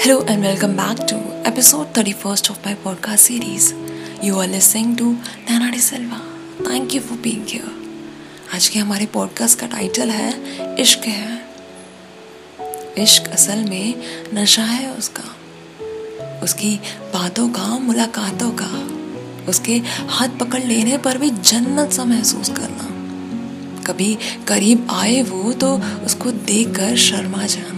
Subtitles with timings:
[0.00, 3.74] Hello and welcome back to episode 31st of my podcast series.
[4.22, 5.06] You are listening to
[5.48, 6.20] Nana De Silva.
[6.64, 7.70] Thank you for being here.
[8.54, 10.30] आज के हमारे podcast का title है
[10.80, 11.38] इश्क है
[13.02, 13.94] इश्क असल में
[14.34, 15.24] नशा है उसका
[16.42, 16.74] उसकी
[17.14, 18.70] बातों का मुलाकातों का
[19.50, 19.76] उसके
[20.16, 22.94] हाथ पकड़ लेने पर भी जन्नत सा महसूस करना
[23.86, 24.16] कभी
[24.48, 25.74] करीब आए वो तो
[26.06, 27.77] उसको देखकर शर्मा जाना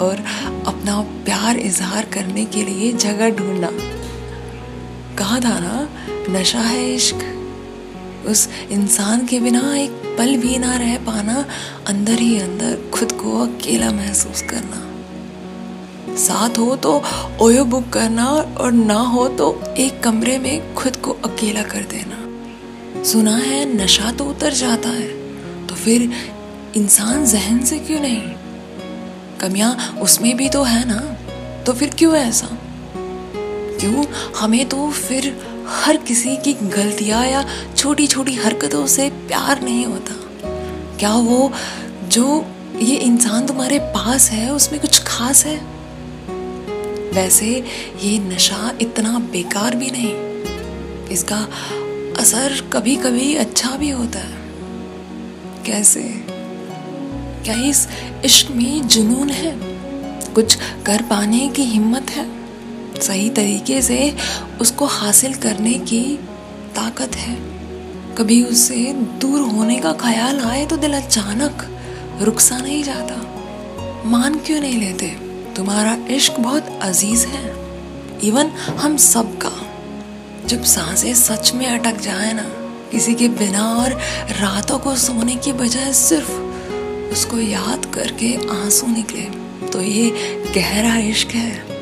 [0.00, 0.24] और
[0.66, 3.70] अपना प्यार इजहार करने के लिए जगह ढूंढना।
[5.18, 5.88] कहा था ना,
[6.30, 7.24] नशा है इश्क।
[8.26, 11.44] उस इंसान के बिना एक पल भी ना रह पाना,
[11.88, 14.84] अंदर ही अंदर खुद को अकेला महसूस करना।
[16.16, 17.02] साथ हो तो
[17.40, 23.02] ओयो बुक करना और ना हो तो एक कमरे में खुद को अकेला कर देना।
[23.04, 26.10] सुना है, नशा तो उतर जाता है तो फिर
[26.76, 28.22] इंसान जहन से क्यों नहीं?
[29.40, 31.14] कमियाँ उसमें भी तो है ना?
[31.62, 32.48] तो फिर क्यों ऐसा?
[33.80, 34.04] क्यों?
[34.36, 37.44] हमें तो फिर हर किसी की गलतियाँ या
[37.76, 40.14] छोटी छोटी हरकतों से प्यार नहीं होता।
[40.96, 41.52] क्या वो
[42.08, 45.56] जो ये इंसान तुम्हारे पास है, उसमें कुछ खास है?
[47.12, 47.64] वैसे
[48.02, 50.14] ये नशा इतना बेकार भी नहीं।
[51.08, 51.48] इसका
[52.18, 54.38] असर कभी कभी अच्छा भी होता है।
[55.66, 56.37] कैसे?
[57.48, 57.88] क्या इस
[58.24, 59.60] इश्क में जुनून है?
[60.34, 62.26] कुछ कर पाने की हिम्मत है?
[63.00, 64.16] सही तरीके से
[64.60, 66.18] उसको हासिल करने की
[66.76, 67.34] ताकत है।
[68.14, 71.80] कभी उससे दूर होने का ख्याल आए तो दिल अचानक
[72.22, 73.16] रुक सा नहीं जाता।
[74.06, 75.06] मान क्यों नहीं लेते?
[75.56, 77.54] तुम्हारा इश्क बहुत अज़ीज़ है।
[78.24, 78.46] इवन
[78.78, 79.52] हम सब का
[80.46, 82.44] जब साँसें सच में अटक जाए ना,
[82.90, 83.92] किसी के बिना और
[84.40, 86.47] रातों को सोने की बजाय सिर्फ़
[87.12, 90.10] उसको याद करके आँसू निकले। तो ये
[90.54, 91.78] गहरा इश्क है।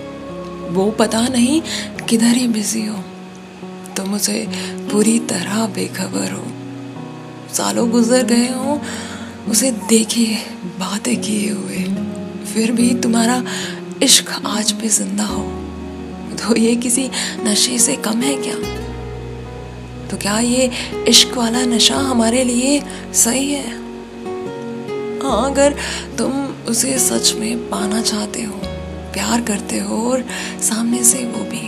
[0.73, 1.63] वो पता नहीं
[2.09, 3.05] किधर ही बिज़ी हो।
[3.97, 4.49] तो उसे
[4.93, 6.45] पूरी तरह बेखबर हो।
[7.55, 8.81] सालों गुजर गए हो,
[9.49, 10.39] उसे देखे,
[10.79, 11.79] बातें किए हुए।
[12.45, 13.45] फिर भी तुम्हारा
[14.03, 15.43] इश्क आज भी ज़िंदा हो।
[16.37, 17.11] तो ये किसी
[17.43, 18.87] नशे से कम है क्या?
[20.09, 20.71] तो क्या ये
[21.09, 22.83] इश्क वाला नशा हमारे लिए
[23.15, 23.86] सही है?
[25.27, 25.75] हाँ अगर
[26.19, 26.33] तुम
[26.71, 28.57] उसे सच में पाना चाहते हो,
[29.13, 30.23] प्यार करते हो और
[30.63, 31.63] सामने से वो भी,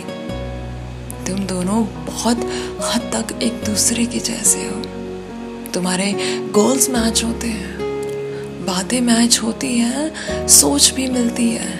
[1.27, 2.45] तुम दोनों बहुत
[2.83, 6.11] हद तक एक दूसरे के जैसे हो। तुम्हारे
[6.53, 11.73] गोल्स मैच होते हैं, बातें मैच होती हैं, सोच भी मिलती है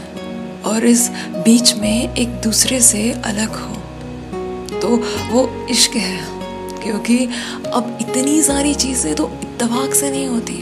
[0.66, 4.90] और इस बीच में एक दूसरे से अलग हो। तो
[5.32, 6.20] वो इश्क है,
[6.84, 7.18] क्योंकि
[7.74, 10.62] अब इतनी सारी चीज़ें तो इत्तेफाक से नहीं होती।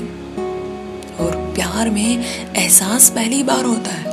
[1.57, 2.23] प्यार में
[2.55, 4.11] एहसास पहली बार होता है,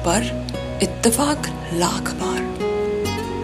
[0.00, 2.42] पर इत्तेफाक लाख बार।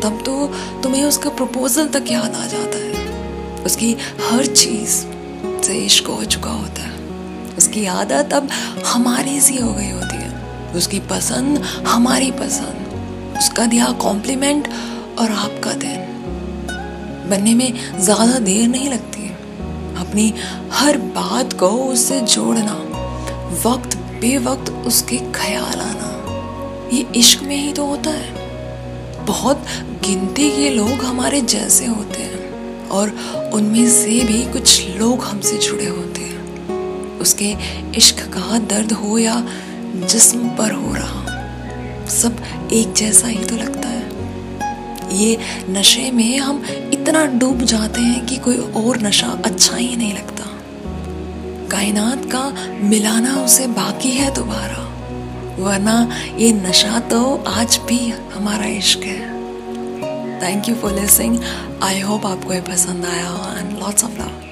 [0.02, 0.46] तब तो
[0.82, 3.92] तुम्हें उसका प्रपोजल तक याद आ जाता है। उसकी
[4.22, 4.96] हर चीज़
[5.66, 6.98] से इश्क हो चुका होता है।
[7.58, 8.48] उसकी आदत अब
[8.86, 14.68] हमारी सी हो गई होती है। उसकी पसंद हमारी पसंद। उसका दिया कॉम्प्लीमेंट
[15.18, 15.98] और आपका दिन।
[17.30, 19.34] बनने में ज़्यादा देर नहीं लगती। है
[20.00, 20.32] अपनी
[20.72, 22.89] हर बात को उससे जोड़ना।
[23.50, 26.08] वक्त, बेवक्त उसके ख्याल आना।
[26.92, 29.64] ये इश्क में ही तो होता है। बहुत
[30.04, 33.08] गिनती के लोग हमारे जैसे होते हैं और
[33.54, 37.54] उनमें से भी कुछ लोग हमसे जुड़े होते हैं। उसके
[37.96, 39.42] इश्क का दर्द हो या
[39.94, 45.38] जिस्म पर हो रहा, सब एक जैसा ही तो लगता है। ये
[45.68, 46.62] नशे में हम
[46.92, 50.39] इतना डूब जाते हैं कि कोई और नशा अच्छा ही नहीं लगता।
[51.70, 52.44] कायनात का
[52.88, 54.86] मिलाना उसे बाकी है दोबारा।
[55.58, 55.97] वरना
[56.36, 57.98] ये नशा तो आज भी
[58.34, 59.20] हमारा इश्क है।
[60.42, 61.38] Thank you for listening
[61.82, 64.49] I hope आपको ये पसंद आया एंड लॉट्स ऑफ़ लव